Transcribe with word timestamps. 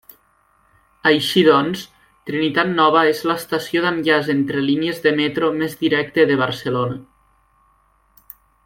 Així 1.09 1.43
doncs, 1.47 1.83
Trinitat 2.29 2.71
Nova 2.79 3.03
és 3.11 3.21
l'estació 3.33 3.85
d'enllaç 3.85 4.33
entre 4.37 4.65
línies 4.71 5.05
de 5.07 5.15
metro 5.23 5.53
més 5.61 5.79
directe 5.85 6.27
de 6.33 6.41
Barcelona. 6.45 7.01